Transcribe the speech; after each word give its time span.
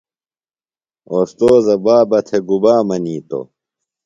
اوستوذہ 1.11 1.75
بابہ 1.83 2.19
تھےۡ 2.27 2.43
گُبا 2.47 2.73
منِیتوۡ؟ 2.87 3.45